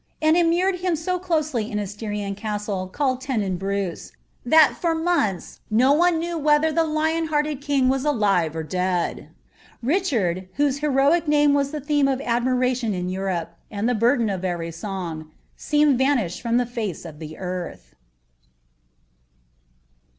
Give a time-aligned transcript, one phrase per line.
[0.19, 4.11] and iinniured liiin so closely in a S^'riaii castle, called Teiiebreuw,
[4.47, 9.29] ilnl for months no one knew whether the lion hearted king was alin or dead.
[9.83, 14.43] Richard, whose heroic name was the theme of adniiralioa in Europe, and the burden of
[14.43, 17.93] every song, seemed vanished from the htt of the earth.